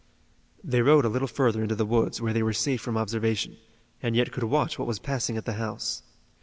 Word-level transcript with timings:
They 0.63 0.81
rode 0.81 1.05
a 1.05 1.09
little 1.09 1.27
further 1.27 1.61
into 1.61 1.75
the 1.75 1.85
woods 1.85 2.19
where 2.19 2.33
they 2.33 2.41
were 2.41 2.53
safe 2.53 2.81
from 2.81 2.97
observation, 2.97 3.57
and 4.01 4.15
yet 4.15 4.31
could 4.31 4.41
watch 4.45 4.79
what 4.79 4.87
was 4.87 4.97
passing 4.97 5.37
at 5.37 5.45
the 5.45 5.53
house. 5.61 6.01